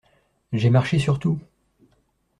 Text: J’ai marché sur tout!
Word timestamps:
J’ai 0.51 0.71
marché 0.71 0.97
sur 0.97 1.19
tout! 1.19 1.39